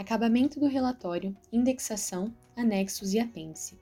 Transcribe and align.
Acabamento 0.00 0.58
do 0.58 0.66
relatório, 0.66 1.36
indexação, 1.52 2.34
anexos 2.56 3.12
e 3.12 3.18
apêndice. 3.18 3.78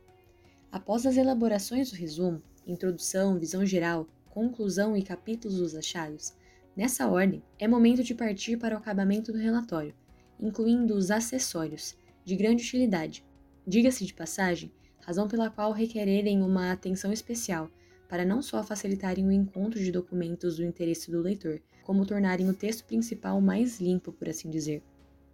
Após 0.73 1.07
as 1.07 1.17
elaborações 1.17 1.93
do 1.93 1.97
resumo, 1.97 2.43
introdução, 2.67 3.39
visão 3.39 3.65
geral, 3.65 4.05
conclusão 4.29 4.97
e 4.97 5.03
capítulos 5.05 5.59
dos 5.59 5.77
achados, 5.77 6.35
nessa 6.77 7.07
ordem 7.07 7.41
é 7.57 7.69
momento 7.69 8.03
de 8.03 8.17
partir 8.17 8.57
para 8.57 8.75
o 8.75 8.79
acabamento 8.79 9.31
do 9.31 9.39
relatório, 9.39 9.95
incluindo 10.41 10.97
os 10.97 11.13
acessórios, 11.13 11.97
de 12.25 12.35
grande 12.35 12.65
utilidade. 12.65 13.25
Diga-se 13.65 14.05
de 14.05 14.13
passagem, 14.13 14.73
razão 14.99 15.29
pela 15.29 15.49
qual 15.49 15.71
requererem 15.71 16.43
uma 16.43 16.73
atenção 16.73 17.13
especial 17.13 17.71
para 18.09 18.25
não 18.25 18.43
só 18.43 18.65
facilitarem 18.65 19.25
o 19.25 19.31
encontro 19.31 19.79
de 19.79 19.93
documentos 19.93 20.57
do 20.57 20.65
interesse 20.65 21.13
do 21.13 21.21
leitor, 21.21 21.63
como 21.85 22.05
tornarem 22.05 22.49
o 22.49 22.55
texto 22.55 22.85
principal 22.87 23.41
mais 23.41 23.81
limpo, 23.81 24.11
por 24.11 24.29
assim 24.29 24.51
dizer. 24.51 24.83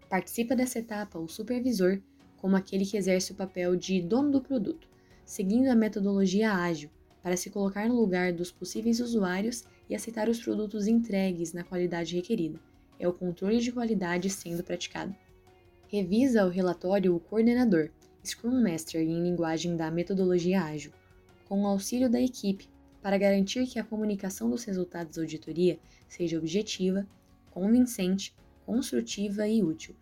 Participa 0.08 0.54
dessa 0.54 0.78
etapa 0.78 1.18
o 1.18 1.28
supervisor, 1.28 2.00
como 2.36 2.56
aquele 2.56 2.84
que 2.84 2.96
exerce 2.96 3.32
o 3.32 3.34
papel 3.34 3.74
de 3.74 4.00
dono 4.02 4.30
do 4.30 4.40
produto, 4.40 4.88
seguindo 5.24 5.68
a 5.68 5.74
metodologia 5.74 6.52
ágil, 6.52 6.90
para 7.22 7.36
se 7.36 7.48
colocar 7.48 7.88
no 7.88 7.96
lugar 7.96 8.32
dos 8.32 8.52
possíveis 8.52 9.00
usuários 9.00 9.64
e 9.88 9.94
aceitar 9.94 10.28
os 10.28 10.42
produtos 10.42 10.86
entregues 10.86 11.52
na 11.52 11.64
qualidade 11.64 12.14
requerida. 12.14 12.60
É 12.98 13.08
o 13.08 13.12
controle 13.12 13.60
de 13.60 13.72
qualidade 13.72 14.28
sendo 14.28 14.62
praticado. 14.62 15.14
Revisa 15.88 16.44
o 16.44 16.50
relatório 16.50 17.16
o 17.16 17.20
coordenador, 17.20 17.90
Scrum 18.24 18.62
Master 18.62 19.00
em 19.00 19.22
linguagem 19.22 19.76
da 19.76 19.90
metodologia 19.90 20.62
ágil, 20.62 20.92
com 21.48 21.62
o 21.62 21.66
auxílio 21.66 22.10
da 22.10 22.20
equipe, 22.20 22.68
para 23.00 23.18
garantir 23.18 23.66
que 23.66 23.78
a 23.78 23.84
comunicação 23.84 24.48
dos 24.48 24.64
resultados 24.64 25.16
da 25.16 25.22
auditoria 25.22 25.78
seja 26.08 26.38
objetiva, 26.38 27.06
convincente 27.50 28.34
construtiva 28.64 29.46
e 29.46 29.62
útil. 29.62 29.94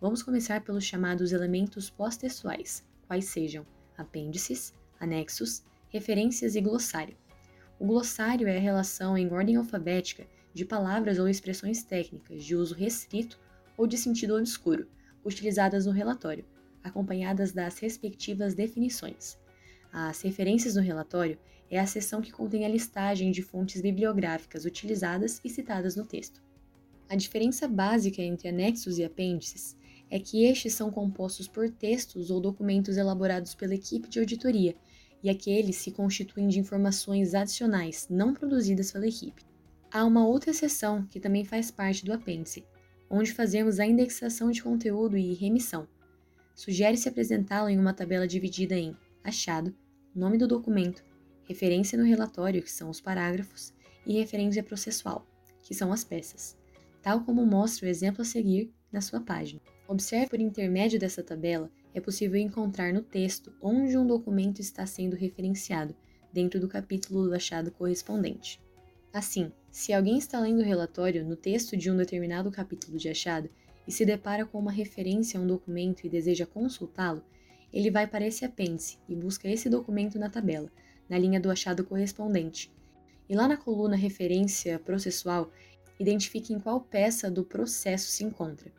Vamos 0.00 0.22
começar 0.22 0.62
pelos 0.62 0.84
chamados 0.84 1.32
elementos 1.32 1.88
pós-textuais, 1.90 2.84
quais 3.06 3.26
sejam 3.26 3.64
apêndices, 3.96 4.74
anexos, 4.98 5.62
referências 5.88 6.56
e 6.56 6.60
glossário. 6.60 7.16
O 7.78 7.86
glossário 7.86 8.48
é 8.48 8.56
a 8.56 8.60
relação 8.60 9.16
em 9.16 9.32
ordem 9.32 9.56
alfabética 9.56 10.26
de 10.52 10.64
palavras 10.64 11.18
ou 11.18 11.28
expressões 11.28 11.82
técnicas 11.82 12.44
de 12.44 12.56
uso 12.56 12.74
restrito 12.74 13.38
ou 13.76 13.86
de 13.86 13.96
sentido 13.96 14.36
obscuro, 14.36 14.88
utilizadas 15.24 15.86
no 15.86 15.92
relatório, 15.92 16.44
acompanhadas 16.82 17.52
das 17.52 17.78
respectivas 17.78 18.54
definições. 18.54 19.38
As 19.92 20.20
referências 20.22 20.74
no 20.74 20.82
relatório 20.82 21.38
é 21.70 21.78
a 21.78 21.86
seção 21.86 22.20
que 22.20 22.32
contém 22.32 22.64
a 22.64 22.68
listagem 22.68 23.30
de 23.30 23.42
fontes 23.42 23.80
bibliográficas 23.80 24.64
utilizadas 24.64 25.40
e 25.44 25.48
citadas 25.48 25.94
no 25.94 26.04
texto. 26.04 26.42
A 27.10 27.16
diferença 27.16 27.66
básica 27.66 28.22
entre 28.22 28.46
anexos 28.46 28.96
e 28.96 29.02
apêndices 29.02 29.76
é 30.08 30.20
que 30.20 30.44
estes 30.44 30.74
são 30.74 30.92
compostos 30.92 31.48
por 31.48 31.68
textos 31.68 32.30
ou 32.30 32.40
documentos 32.40 32.96
elaborados 32.96 33.52
pela 33.52 33.74
equipe 33.74 34.08
de 34.08 34.20
auditoria, 34.20 34.76
e 35.20 35.28
aqueles 35.28 35.74
se 35.74 35.90
constituem 35.90 36.46
de 36.46 36.60
informações 36.60 37.34
adicionais 37.34 38.06
não 38.08 38.32
produzidas 38.32 38.92
pela 38.92 39.08
equipe. 39.08 39.42
Há 39.90 40.04
uma 40.04 40.24
outra 40.24 40.52
seção 40.52 41.04
que 41.04 41.18
também 41.18 41.44
faz 41.44 41.68
parte 41.68 42.04
do 42.04 42.12
apêndice, 42.12 42.64
onde 43.10 43.32
fazemos 43.32 43.80
a 43.80 43.86
indexação 43.86 44.52
de 44.52 44.62
conteúdo 44.62 45.18
e 45.18 45.34
remissão. 45.34 45.88
Sugere-se 46.54 47.08
apresentá-lo 47.08 47.68
em 47.68 47.78
uma 47.78 47.92
tabela 47.92 48.28
dividida 48.28 48.76
em 48.76 48.96
achado, 49.24 49.74
nome 50.14 50.38
do 50.38 50.46
documento, 50.46 51.04
referência 51.42 51.98
no 51.98 52.04
relatório, 52.04 52.62
que 52.62 52.70
são 52.70 52.88
os 52.88 53.00
parágrafos, 53.00 53.74
e 54.06 54.12
referência 54.12 54.62
processual, 54.62 55.26
que 55.64 55.74
são 55.74 55.92
as 55.92 56.04
peças 56.04 56.59
tal 57.02 57.24
como 57.24 57.44
mostra 57.46 57.86
o 57.86 57.90
exemplo 57.90 58.22
a 58.22 58.24
seguir 58.24 58.72
na 58.92 59.00
sua 59.00 59.20
página. 59.20 59.60
Observe 59.88 60.28
por 60.28 60.40
intermédio 60.40 60.98
dessa 60.98 61.22
tabela, 61.22 61.70
é 61.92 62.00
possível 62.00 62.38
encontrar 62.38 62.92
no 62.92 63.02
texto 63.02 63.52
onde 63.60 63.96
um 63.96 64.06
documento 64.06 64.60
está 64.60 64.86
sendo 64.86 65.16
referenciado, 65.16 65.94
dentro 66.32 66.60
do 66.60 66.68
capítulo 66.68 67.26
do 67.26 67.34
achado 67.34 67.70
correspondente. 67.72 68.60
Assim, 69.12 69.50
se 69.70 69.92
alguém 69.92 70.18
está 70.18 70.38
lendo 70.38 70.60
o 70.60 70.64
relatório 70.64 71.24
no 71.24 71.34
texto 71.34 71.76
de 71.76 71.90
um 71.90 71.96
determinado 71.96 72.50
capítulo 72.50 72.96
de 72.96 73.08
achado 73.08 73.50
e 73.86 73.90
se 73.90 74.04
depara 74.04 74.46
com 74.46 74.58
uma 74.58 74.70
referência 74.70 75.38
a 75.38 75.42
um 75.42 75.46
documento 75.46 76.04
e 76.04 76.08
deseja 76.08 76.46
consultá-lo, 76.46 77.22
ele 77.72 77.90
vai 77.90 78.06
para 78.06 78.26
esse 78.26 78.44
apêndice 78.44 78.98
e 79.08 79.14
busca 79.14 79.48
esse 79.48 79.68
documento 79.68 80.18
na 80.18 80.30
tabela, 80.30 80.70
na 81.08 81.18
linha 81.18 81.40
do 81.40 81.50
achado 81.50 81.84
correspondente. 81.84 82.72
E 83.28 83.34
lá 83.34 83.46
na 83.46 83.56
coluna 83.56 83.96
Referência 83.96 84.78
Processual, 84.78 85.52
identifique 86.00 86.54
em 86.54 86.58
qual 86.58 86.80
peça 86.80 87.30
do 87.30 87.44
processo 87.44 88.08
se 88.08 88.24
encontra. 88.24 88.72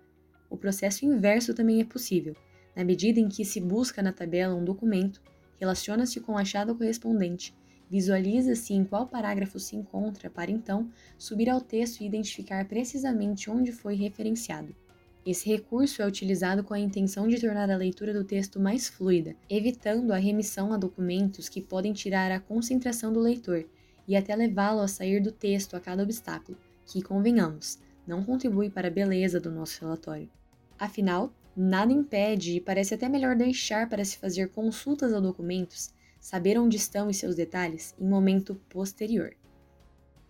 O 0.49 0.57
processo 0.57 1.05
inverso 1.05 1.53
também 1.53 1.79
é 1.79 1.85
possível, 1.85 2.35
na 2.75 2.83
medida 2.83 3.19
em 3.19 3.29
que 3.29 3.45
se 3.45 3.61
busca 3.61 4.01
na 4.01 4.11
tabela 4.11 4.55
um 4.55 4.65
documento, 4.65 5.21
relaciona-se 5.59 6.19
com 6.19 6.33
o 6.33 6.37
achado 6.37 6.73
correspondente, 6.75 7.55
visualiza-se 7.89 8.73
em 8.73 8.83
qual 8.83 9.05
parágrafo 9.05 9.59
se 9.59 9.75
encontra 9.75 10.29
para 10.29 10.49
então 10.49 10.89
subir 11.17 11.47
ao 11.47 11.61
texto 11.61 12.01
e 12.01 12.07
identificar 12.07 12.67
precisamente 12.67 13.51
onde 13.51 13.71
foi 13.71 13.95
referenciado. 13.95 14.75
Esse 15.23 15.47
recurso 15.47 16.01
é 16.01 16.07
utilizado 16.07 16.63
com 16.63 16.73
a 16.73 16.79
intenção 16.79 17.27
de 17.27 17.39
tornar 17.39 17.69
a 17.69 17.77
leitura 17.77 18.11
do 18.11 18.23
texto 18.23 18.59
mais 18.59 18.89
fluida, 18.89 19.35
evitando 19.47 20.11
a 20.11 20.17
remissão 20.17 20.73
a 20.73 20.77
documentos 20.77 21.47
que 21.47 21.61
podem 21.61 21.93
tirar 21.93 22.31
a 22.31 22.39
concentração 22.39 23.13
do 23.13 23.19
leitor 23.19 23.63
e 24.07 24.15
até 24.15 24.35
levá-lo 24.35 24.79
a 24.79 24.87
sair 24.87 25.21
do 25.21 25.31
texto 25.31 25.75
a 25.75 25.79
cada 25.79 26.01
obstáculo 26.01 26.57
que, 26.91 27.01
convenhamos, 27.01 27.79
não 28.05 28.21
contribui 28.21 28.69
para 28.69 28.89
a 28.89 28.91
beleza 28.91 29.39
do 29.39 29.49
nosso 29.49 29.79
relatório. 29.79 30.29
Afinal, 30.77 31.33
nada 31.55 31.93
impede 31.93 32.57
e 32.57 32.61
parece 32.61 32.93
até 32.93 33.07
melhor 33.07 33.33
deixar 33.33 33.87
para 33.87 34.03
se 34.03 34.17
fazer 34.17 34.49
consultas 34.49 35.13
a 35.13 35.19
documentos, 35.21 35.93
saber 36.19 36.59
onde 36.59 36.75
estão 36.75 37.09
e 37.09 37.13
seus 37.13 37.33
detalhes 37.33 37.95
em 37.97 38.05
momento 38.05 38.55
posterior. 38.67 39.33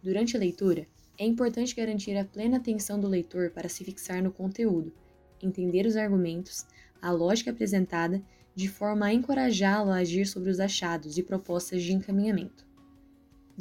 Durante 0.03 0.37
a 0.37 0.39
leitura, 0.39 0.85
é 1.17 1.25
importante 1.25 1.75
garantir 1.75 2.15
a 2.15 2.25
plena 2.25 2.57
atenção 2.57 2.99
do 2.99 3.07
leitor 3.07 3.49
para 3.49 3.67
se 3.67 3.83
fixar 3.83 4.21
no 4.21 4.31
conteúdo, 4.31 4.93
entender 5.41 5.87
os 5.87 5.95
argumentos, 5.95 6.67
a 7.01 7.11
lógica 7.11 7.49
apresentada, 7.49 8.21
de 8.53 8.67
forma 8.67 9.07
a 9.07 9.13
encorajá-lo 9.13 9.89
a 9.89 9.95
agir 9.95 10.27
sobre 10.27 10.51
os 10.51 10.59
achados 10.59 11.17
e 11.17 11.23
propostas 11.23 11.81
de 11.81 11.93
encaminhamento. 11.93 12.70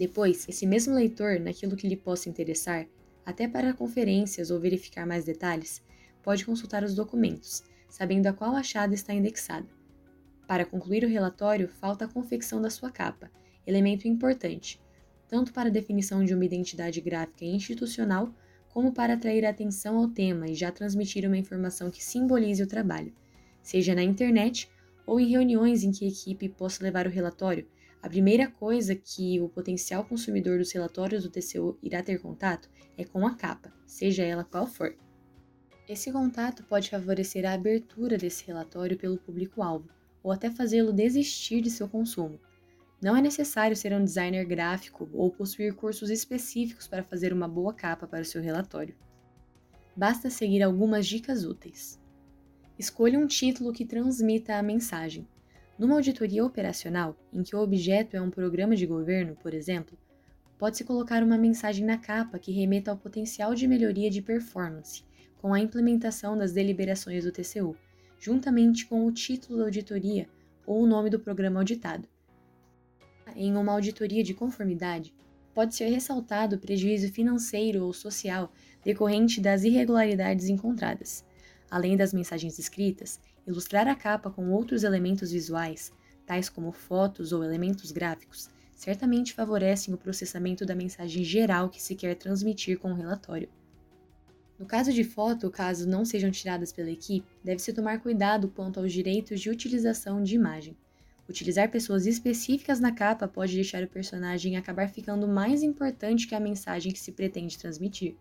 Depois, 0.00 0.48
esse 0.48 0.66
mesmo 0.66 0.94
leitor, 0.94 1.38
naquilo 1.38 1.76
que 1.76 1.86
lhe 1.86 1.94
possa 1.94 2.30
interessar, 2.30 2.86
até 3.22 3.46
para 3.46 3.74
conferências 3.74 4.50
ou 4.50 4.58
verificar 4.58 5.06
mais 5.06 5.26
detalhes, 5.26 5.82
pode 6.22 6.42
consultar 6.46 6.82
os 6.82 6.94
documentos, 6.94 7.62
sabendo 7.86 8.26
a 8.26 8.32
qual 8.32 8.56
achada 8.56 8.94
está 8.94 9.12
indexada. 9.12 9.66
Para 10.48 10.64
concluir 10.64 11.04
o 11.04 11.08
relatório, 11.08 11.68
falta 11.68 12.06
a 12.06 12.08
confecção 12.08 12.62
da 12.62 12.70
sua 12.70 12.90
capa, 12.90 13.30
elemento 13.66 14.08
importante, 14.08 14.80
tanto 15.28 15.52
para 15.52 15.68
a 15.68 15.72
definição 15.72 16.24
de 16.24 16.32
uma 16.32 16.46
identidade 16.46 16.98
gráfica 17.02 17.44
institucional, 17.44 18.34
como 18.70 18.94
para 18.94 19.12
atrair 19.12 19.44
a 19.44 19.50
atenção 19.50 19.98
ao 19.98 20.08
tema 20.08 20.48
e 20.48 20.54
já 20.54 20.72
transmitir 20.72 21.26
uma 21.26 21.36
informação 21.36 21.90
que 21.90 22.02
simbolize 22.02 22.62
o 22.62 22.66
trabalho, 22.66 23.12
seja 23.62 23.94
na 23.94 24.02
internet 24.02 24.66
ou 25.06 25.20
em 25.20 25.28
reuniões 25.28 25.84
em 25.84 25.92
que 25.92 26.06
a 26.06 26.08
equipe 26.08 26.48
possa 26.48 26.82
levar 26.82 27.06
o 27.06 27.10
relatório 27.10 27.68
a 28.02 28.08
primeira 28.08 28.50
coisa 28.50 28.94
que 28.94 29.40
o 29.40 29.48
potencial 29.48 30.04
consumidor 30.04 30.58
dos 30.58 30.72
relatórios 30.72 31.22
do 31.22 31.30
TCU 31.30 31.78
irá 31.82 32.02
ter 32.02 32.18
contato 32.18 32.70
é 32.96 33.04
com 33.04 33.26
a 33.26 33.34
capa, 33.34 33.72
seja 33.86 34.22
ela 34.24 34.42
qual 34.42 34.66
for. 34.66 34.96
Esse 35.86 36.10
contato 36.10 36.64
pode 36.64 36.88
favorecer 36.88 37.44
a 37.44 37.52
abertura 37.52 38.16
desse 38.16 38.46
relatório 38.46 38.96
pelo 38.96 39.18
público-alvo, 39.18 39.88
ou 40.22 40.32
até 40.32 40.50
fazê-lo 40.50 40.92
desistir 40.92 41.60
de 41.60 41.70
seu 41.70 41.88
consumo. 41.88 42.40
Não 43.02 43.16
é 43.16 43.20
necessário 43.20 43.76
ser 43.76 43.92
um 43.92 44.04
designer 44.04 44.44
gráfico 44.44 45.08
ou 45.12 45.30
possuir 45.30 45.74
cursos 45.74 46.10
específicos 46.10 46.86
para 46.86 47.02
fazer 47.02 47.32
uma 47.32 47.48
boa 47.48 47.74
capa 47.74 48.06
para 48.06 48.22
o 48.22 48.24
seu 48.24 48.40
relatório. 48.40 48.94
Basta 49.96 50.30
seguir 50.30 50.62
algumas 50.62 51.06
dicas 51.06 51.44
úteis. 51.44 52.00
Escolha 52.78 53.18
um 53.18 53.26
título 53.26 53.72
que 53.72 53.84
transmita 53.84 54.56
a 54.56 54.62
mensagem, 54.62 55.26
numa 55.80 55.94
auditoria 55.94 56.44
operacional, 56.44 57.16
em 57.32 57.42
que 57.42 57.56
o 57.56 57.58
objeto 57.58 58.14
é 58.14 58.20
um 58.20 58.28
programa 58.28 58.76
de 58.76 58.84
governo, 58.84 59.34
por 59.36 59.54
exemplo, 59.54 59.96
pode-se 60.58 60.84
colocar 60.84 61.22
uma 61.22 61.38
mensagem 61.38 61.86
na 61.86 61.96
capa 61.96 62.38
que 62.38 62.52
remeta 62.52 62.90
ao 62.90 62.98
potencial 62.98 63.54
de 63.54 63.66
melhoria 63.66 64.10
de 64.10 64.20
performance 64.20 65.02
com 65.38 65.54
a 65.54 65.58
implementação 65.58 66.36
das 66.36 66.52
deliberações 66.52 67.24
do 67.24 67.32
TCU, 67.32 67.74
juntamente 68.18 68.84
com 68.84 69.06
o 69.06 69.10
título 69.10 69.56
da 69.56 69.64
auditoria 69.64 70.28
ou 70.66 70.82
o 70.82 70.86
nome 70.86 71.08
do 71.08 71.18
programa 71.18 71.60
auditado. 71.60 72.06
Em 73.34 73.56
uma 73.56 73.72
auditoria 73.72 74.22
de 74.22 74.34
conformidade, 74.34 75.14
pode 75.54 75.74
ser 75.74 75.86
ressaltado 75.86 76.56
o 76.56 76.60
prejuízo 76.60 77.10
financeiro 77.10 77.86
ou 77.86 77.94
social 77.94 78.52
decorrente 78.84 79.40
das 79.40 79.64
irregularidades 79.64 80.46
encontradas. 80.50 81.24
Além 81.70 81.96
das 81.96 82.12
mensagens 82.12 82.58
escritas, 82.58 83.18
Ilustrar 83.50 83.88
a 83.88 83.96
capa 83.96 84.30
com 84.30 84.52
outros 84.52 84.84
elementos 84.84 85.32
visuais, 85.32 85.90
tais 86.24 86.48
como 86.48 86.70
fotos 86.70 87.32
ou 87.32 87.42
elementos 87.42 87.90
gráficos, 87.90 88.48
certamente 88.76 89.34
favorecem 89.34 89.92
o 89.92 89.98
processamento 89.98 90.64
da 90.64 90.72
mensagem 90.72 91.24
geral 91.24 91.68
que 91.68 91.82
se 91.82 91.96
quer 91.96 92.14
transmitir 92.14 92.78
com 92.78 92.92
o 92.92 92.94
relatório. 92.94 93.48
No 94.56 94.66
caso 94.66 94.92
de 94.92 95.02
foto, 95.02 95.50
caso 95.50 95.88
não 95.88 96.04
sejam 96.04 96.30
tiradas 96.30 96.72
pela 96.72 96.92
equipe, 96.92 97.26
deve-se 97.42 97.72
tomar 97.72 97.98
cuidado 97.98 98.48
quanto 98.48 98.78
aos 98.78 98.92
direitos 98.92 99.40
de 99.40 99.50
utilização 99.50 100.22
de 100.22 100.36
imagem. 100.36 100.76
Utilizar 101.28 101.72
pessoas 101.72 102.06
específicas 102.06 102.78
na 102.78 102.92
capa 102.92 103.26
pode 103.26 103.56
deixar 103.56 103.82
o 103.82 103.88
personagem 103.88 104.56
acabar 104.56 104.88
ficando 104.88 105.26
mais 105.26 105.64
importante 105.64 106.28
que 106.28 106.36
a 106.36 106.40
mensagem 106.40 106.92
que 106.92 107.00
se 107.00 107.10
pretende 107.10 107.58
transmitir. 107.58 108.14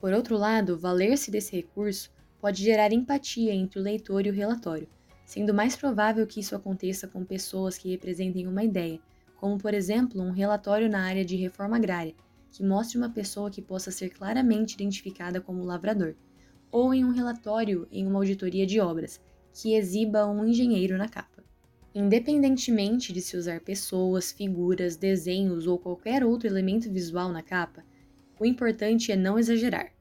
Por 0.00 0.12
outro 0.12 0.36
lado, 0.36 0.78
valer-se 0.78 1.28
desse 1.28 1.56
recurso 1.56 2.14
pode 2.40 2.62
gerar 2.62 2.92
empatia 2.92 3.54
entre 3.54 3.78
o 3.78 3.82
leitor 3.82 4.26
e 4.26 4.30
o 4.30 4.32
relatório, 4.32 4.88
sendo 5.24 5.52
mais 5.52 5.74
provável 5.76 6.26
que 6.26 6.40
isso 6.40 6.54
aconteça 6.54 7.08
com 7.08 7.24
pessoas 7.24 7.76
que 7.76 7.90
representem 7.90 8.46
uma 8.46 8.62
ideia, 8.62 9.00
como 9.36 9.58
por 9.58 9.74
exemplo 9.74 10.22
um 10.22 10.30
relatório 10.30 10.88
na 10.88 11.04
área 11.04 11.24
de 11.24 11.36
reforma 11.36 11.76
agrária, 11.76 12.14
que 12.50 12.64
mostre 12.64 12.96
uma 12.96 13.10
pessoa 13.10 13.50
que 13.50 13.60
possa 13.60 13.90
ser 13.90 14.10
claramente 14.10 14.74
identificada 14.74 15.40
como 15.40 15.64
lavrador, 15.64 16.14
ou 16.70 16.94
em 16.94 17.04
um 17.04 17.10
relatório 17.10 17.86
em 17.90 18.06
uma 18.06 18.18
auditoria 18.18 18.66
de 18.66 18.80
obras, 18.80 19.20
que 19.52 19.74
exiba 19.74 20.26
um 20.26 20.44
engenheiro 20.44 20.96
na 20.96 21.08
capa. 21.08 21.42
Independentemente 21.94 23.12
de 23.12 23.22
se 23.22 23.36
usar 23.36 23.60
pessoas, 23.60 24.30
figuras, 24.30 24.96
desenhos 24.96 25.66
ou 25.66 25.78
qualquer 25.78 26.22
outro 26.22 26.46
elemento 26.46 26.90
visual 26.90 27.32
na 27.32 27.42
capa, 27.42 27.82
o 28.38 28.44
importante 28.44 29.10
é 29.10 29.16
não 29.16 29.38
exagerar. 29.38 29.95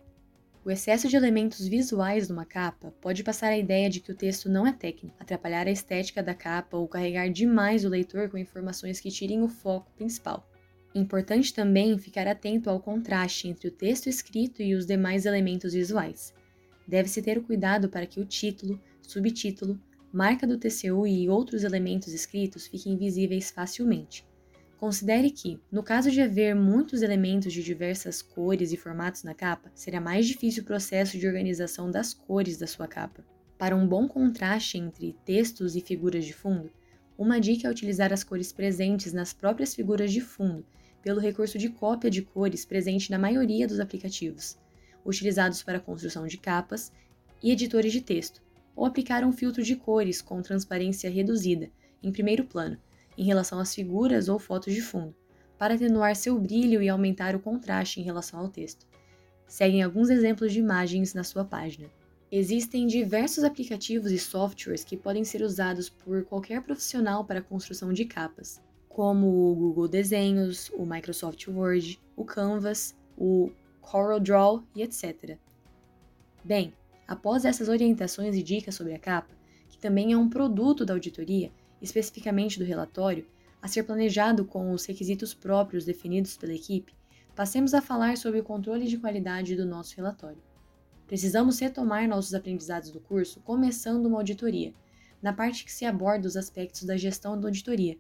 O 0.66 0.72
excesso 0.72 1.08
de 1.08 1.16
elementos 1.16 1.68
visuais 1.68 2.28
numa 2.28 2.44
capa 2.44 2.92
pode 3.00 3.24
passar 3.24 3.50
a 3.50 3.58
ideia 3.58 3.88
de 3.88 4.00
que 4.00 4.12
o 4.12 4.16
texto 4.16 4.50
não 4.50 4.66
é 4.66 4.74
técnico, 4.74 5.16
atrapalhar 5.20 5.68
a 5.68 5.72
estética 5.72 6.24
da 6.24 6.34
capa 6.34 6.76
ou 6.76 6.88
carregar 6.88 7.30
demais 7.30 7.86
o 7.86 7.88
leitor 7.88 8.32
com 8.32 8.38
informações 8.40 9.00
que 9.00 9.12
tirem 9.12 9.44
o 9.44 9.48
foco 9.48 9.92
principal. 9.96 10.50
Importante 10.96 11.54
também 11.54 12.00
ficar 12.00 12.26
atento 12.26 12.68
ao 12.68 12.80
contraste 12.80 13.48
entre 13.48 13.68
o 13.68 13.72
texto 13.72 14.08
escrito 14.08 14.64
e 14.64 14.74
os 14.74 14.88
demais 14.88 15.28
elementos 15.28 15.74
visuais. 15.74 16.34
Deve-se 16.88 17.22
ter 17.22 17.44
cuidado 17.44 17.88
para 17.88 18.08
que 18.08 18.20
o 18.20 18.26
título, 18.26 18.82
subtítulo, 19.04 19.80
marca 20.12 20.48
do 20.48 20.58
TCU 20.58 21.06
e 21.06 21.30
outros 21.30 21.64
elementos 21.64 22.12
escritos 22.12 22.66
fiquem 22.66 22.98
visíveis 22.98 23.52
facilmente. 23.52 24.26
Considere 24.86 25.32
que, 25.32 25.60
no 25.72 25.82
caso 25.82 26.12
de 26.12 26.22
haver 26.22 26.54
muitos 26.56 27.02
elementos 27.02 27.52
de 27.52 27.64
diversas 27.64 28.22
cores 28.22 28.72
e 28.72 28.78
formatos 28.78 29.24
na 29.24 29.34
capa, 29.34 29.72
será 29.74 30.00
mais 30.00 30.28
difícil 30.28 30.62
o 30.62 30.66
processo 30.66 31.18
de 31.18 31.26
organização 31.26 31.90
das 31.90 32.14
cores 32.14 32.60
da 32.60 32.68
sua 32.68 32.88
capa. 32.88 33.26
Para 33.58 33.76
um 33.76 33.88
bom 33.88 34.08
contraste 34.08 34.78
entre 34.78 35.18
textos 35.26 35.76
e 35.76 35.82
figuras 35.82 36.24
de 36.24 36.34
fundo, 36.34 36.70
uma 37.18 37.42
dica 37.42 37.68
é 37.68 37.72
utilizar 37.72 38.14
as 38.14 38.24
cores 38.24 38.52
presentes 38.52 39.12
nas 39.12 39.34
próprias 39.34 39.74
figuras 39.74 40.12
de 40.12 40.22
fundo, 40.22 40.64
pelo 41.02 41.20
recurso 41.20 41.58
de 41.58 41.70
cópia 41.70 42.12
de 42.12 42.22
cores 42.22 42.64
presente 42.64 43.10
na 43.10 43.18
maioria 43.18 43.68
dos 43.68 43.80
aplicativos, 43.80 44.56
utilizados 45.04 45.64
para 45.64 45.80
a 45.80 45.82
construção 45.82 46.28
de 46.28 46.38
capas 46.38 46.92
e 47.42 47.50
editores 47.50 47.92
de 47.92 48.02
texto, 48.02 48.40
ou 48.76 48.86
aplicar 48.86 49.24
um 49.24 49.32
filtro 49.32 49.64
de 49.64 49.76
cores 49.76 50.22
com 50.22 50.44
transparência 50.44 51.10
reduzida, 51.10 51.72
em 52.04 52.12
primeiro 52.12 52.46
plano, 52.46 52.78
em 53.18 53.24
relação 53.24 53.60
às 53.60 53.74
figuras 53.74 54.30
ou 54.30 54.40
fotos 54.40 54.74
de 54.74 54.82
fundo, 54.82 55.16
para 55.58 55.76
atenuar 55.76 56.16
seu 56.16 56.40
brilho 56.40 56.82
e 56.82 56.90
aumentar 56.90 57.36
o 57.36 57.40
contraste 57.40 58.00
em 58.00 58.04
relação 58.04 58.40
ao 58.40 58.50
texto. 58.50 58.86
Seguem 59.48 59.84
alguns 59.84 60.10
exemplos 60.10 60.52
de 60.52 60.60
imagens 60.60 61.14
na 61.14 61.24
sua 61.24 61.46
página. 61.46 61.90
Existem 62.32 62.88
diversos 62.88 63.44
aplicativos 63.44 64.12
e 64.12 64.18
softwares 64.18 64.84
que 64.84 64.98
podem 64.98 65.24
ser 65.24 65.42
usados 65.42 65.90
por 65.90 66.26
qualquer 66.26 66.62
profissional 66.62 67.24
para 67.24 67.40
a 67.40 67.44
construção 67.44 67.94
de 67.94 68.04
capas, 68.06 68.62
como 68.90 69.52
o 69.52 69.56
Google 69.56 69.88
Desenhos, 69.88 70.70
o 70.76 70.86
Microsoft 70.86 71.48
Word, 71.48 72.02
o 72.16 72.26
Canvas, 72.26 72.96
o 73.18 73.52
CorelDRAW 73.82 74.64
e 74.76 74.82
etc. 74.82 75.38
Bem, 76.44 76.74
após 77.08 77.46
essas 77.46 77.70
orientações 77.70 78.36
e 78.36 78.44
dicas 78.44 78.76
sobre 78.76 78.94
a 78.94 79.00
capa, 79.00 79.34
que 79.70 79.78
também 79.78 80.12
é 80.12 80.18
um 80.18 80.30
produto 80.30 80.86
da 80.86 80.94
auditoria, 80.94 81.52
especificamente 81.82 82.60
do 82.60 82.66
relatório, 82.66 83.28
a 83.62 83.68
ser 83.68 83.84
planejado 83.84 84.46
com 84.46 84.72
os 84.72 84.86
requisitos 84.86 85.34
próprios 85.34 85.86
definidos 85.86 86.38
pela 86.38 86.54
equipe, 86.54 86.94
passemos 87.36 87.74
a 87.74 87.82
falar 87.82 88.18
sobre 88.18 88.40
o 88.40 88.44
controle 88.44 88.86
de 88.86 88.98
qualidade 88.98 89.56
do 89.56 89.66
nosso 89.66 89.96
relatório. 89.96 90.42
Precisamos 91.08 91.60
retomar 91.60 92.08
nossos 92.08 92.34
aprendizados 92.34 92.92
do 92.92 93.00
curso 93.00 93.40
começando 93.42 94.06
uma 94.06 94.18
auditoria, 94.18 94.74
na 95.22 95.34
parte 95.34 95.66
que 95.66 95.72
se 95.72 95.86
aborda 95.86 96.28
os 96.28 96.38
aspectos 96.38 96.84
da 96.84 96.98
gestão 96.98 97.40
da 97.40 97.48
auditoria, 97.48 97.98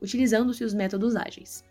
utilizando-se 0.00 0.64
os 0.64 0.74
métodos 0.74 1.16
ágeis. 1.16 1.64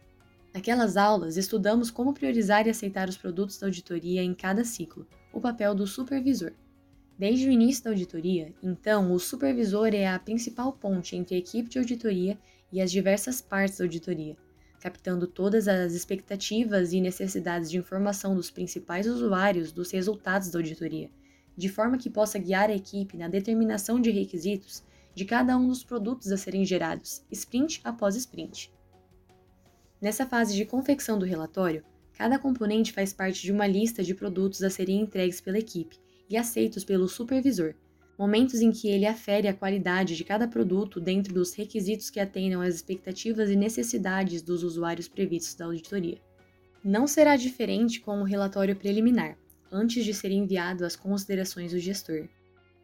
Naquelas 0.54 0.98
aulas, 0.98 1.38
estudamos 1.38 1.92
como 1.92 2.14
priorizar 2.14 2.66
e 2.66 2.70
aceitar 2.70 3.08
os 3.08 3.18
produtos 3.18 3.58
da 3.60 3.68
auditoria 3.68 4.24
em 4.24 4.34
cada 4.34 4.64
ciclo, 4.64 5.08
o 5.32 5.40
papel 5.40 5.76
do 5.76 5.86
supervisor. 5.86 6.54
Desde 7.20 7.50
o 7.50 7.52
início 7.52 7.84
da 7.84 7.90
auditoria, 7.90 8.56
então, 8.64 9.12
o 9.12 9.20
supervisor 9.20 9.94
é 9.94 10.08
a 10.08 10.18
principal 10.18 10.72
ponte 10.72 11.18
entre 11.18 11.36
a 11.36 11.38
equipe 11.38 11.70
de 11.70 11.78
auditoria 11.78 12.40
e 12.72 12.80
as 12.80 12.90
diversas 12.90 13.42
partes 13.42 13.78
da 13.78 13.84
auditoria, 13.84 14.38
captando 14.80 15.28
todas 15.28 15.68
as 15.68 15.92
expectativas 15.92 16.94
e 16.94 17.02
necessidades 17.02 17.70
de 17.70 17.78
informação 17.78 18.34
dos 18.34 18.50
principais 18.50 19.06
usuários 19.06 19.74
dos 19.74 19.92
resultados 19.92 20.50
da 20.50 20.60
auditoria, 20.60 21.12
de 21.58 21.68
forma 21.68 21.98
que 21.98 22.10
possa 22.10 22.40
guiar 22.40 22.70
a 22.70 22.76
equipe 22.76 23.18
na 23.18 23.28
determinação 23.28 24.00
de 24.00 24.12
requisitos 24.12 24.82
de 25.14 25.26
cada 25.26 25.58
um 25.58 25.68
dos 25.68 25.84
produtos 25.84 26.32
a 26.32 26.38
serem 26.38 26.64
gerados, 26.64 27.22
sprint 27.30 27.82
após 27.84 28.16
sprint. 28.16 28.72
Nessa 30.00 30.26
fase 30.26 30.56
de 30.56 30.64
confecção 30.64 31.20
do 31.20 31.26
relatório, 31.26 31.84
cada 32.14 32.40
componente 32.40 32.94
faz 32.94 33.12
parte 33.12 33.42
de 33.42 33.52
uma 33.52 33.68
lista 33.68 34.02
de 34.02 34.16
produtos 34.16 34.64
a 34.64 34.70
serem 34.70 35.02
entregues 35.02 35.42
pela 35.42 35.60
equipe 35.60 36.00
e 36.30 36.38
aceitos 36.38 36.84
pelo 36.84 37.08
supervisor, 37.08 37.74
momentos 38.18 38.62
em 38.62 38.72
que 38.72 38.90
ele 38.90 39.06
afere 39.06 39.48
a 39.48 39.54
qualidade 39.54 40.16
de 40.16 40.24
cada 40.24 40.48
produto 40.48 41.00
dentro 41.00 41.34
dos 41.34 41.54
requisitos 41.54 42.10
que 42.10 42.20
atendam 42.20 42.62
às 42.62 42.76
expectativas 42.76 43.50
e 43.50 43.56
necessidades 43.56 44.42
dos 44.42 44.64
usuários 44.64 45.08
previstos 45.08 45.56
da 45.56 45.66
auditoria. 45.66 46.22
Não 46.84 47.08
será 47.08 47.36
diferente 47.36 48.00
com 48.00 48.20
o 48.20 48.26
relatório 48.26 48.76
preliminar, 48.76 49.38
antes 49.72 50.04
de 50.04 50.14
ser 50.14 50.32
enviado 50.32 50.86
às 50.86 50.96
considerações 50.96 51.72
do 51.72 51.80
gestor. 51.80 52.28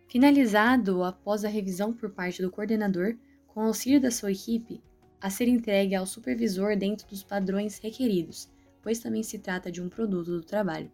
Finalizado 0.08 1.04
após 1.04 1.44
a 1.44 1.50
revisão 1.50 1.92
por 1.92 2.10
parte 2.12 2.42
do 2.42 2.52
coordenador, 2.52 3.16
com 3.48 3.62
auxílio 3.62 4.00
da 4.00 4.12
sua 4.12 4.32
equipe, 4.32 4.82
a 5.20 5.30
ser 5.30 5.48
entregue 5.48 5.96
ao 5.96 6.06
supervisor 6.06 6.76
dentro 6.78 7.08
dos 7.08 7.24
padrões 7.24 7.80
requeridos, 7.80 8.50
pois 8.82 9.00
também 9.00 9.24
se 9.24 9.40
trata 9.40 9.72
de 9.72 9.82
um 9.82 9.90
produto 9.90 10.28
do 10.28 10.44
trabalho. 10.44 10.92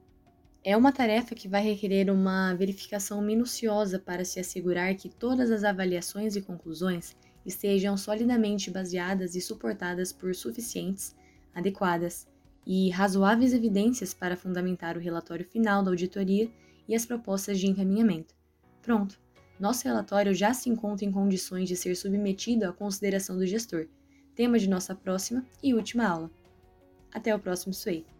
É 0.64 0.78
uma 0.78 0.92
tarefa 0.92 1.34
que 1.34 1.48
vai 1.48 1.64
requerer 1.64 2.12
uma 2.12 2.54
verificação 2.54 3.20
minuciosa 3.20 3.98
para 3.98 4.24
se 4.24 4.40
assegurar 4.40 4.94
que 4.94 5.10
todas 5.10 5.50
as 5.50 5.64
avaliações 5.64 6.36
e 6.36 6.42
conclusões 6.42 7.16
estejam 7.44 7.98
solidamente 7.98 8.70
baseadas 8.70 9.34
e 9.34 9.42
suportadas 9.42 10.14
por 10.14 10.36
suficientes, 10.36 11.16
adequadas 11.56 12.28
e 12.66 12.92
razoáveis 12.92 13.54
evidências 13.54 14.14
para 14.14 14.38
fundamentar 14.38 14.96
o 14.96 15.00
relatório 15.00 15.44
final 15.44 15.84
da 15.84 15.90
auditoria 15.90 16.48
e 16.88 16.94
as 16.94 17.08
propostas 17.08 17.60
de 17.60 17.66
encaminhamento. 17.66 18.36
Pronto! 18.84 19.20
Nosso 19.60 19.88
relatório 19.88 20.34
já 20.34 20.54
se 20.54 20.70
encontra 20.70 21.06
em 21.06 21.12
condições 21.12 21.68
de 21.68 21.76
ser 21.76 21.96
submetido 21.96 22.66
à 22.66 22.74
consideração 22.74 23.36
do 23.36 23.48
gestor, 23.48 23.88
tema 24.36 24.60
de 24.60 24.70
nossa 24.70 24.94
próxima 24.94 25.44
e 25.64 25.74
última 25.74 26.08
aula. 26.08 26.30
Até 27.12 27.34
o 27.36 27.40
próximo 27.40 27.74
SWAY! 27.74 28.11